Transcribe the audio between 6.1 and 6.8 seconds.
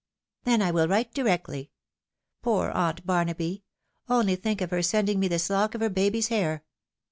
hair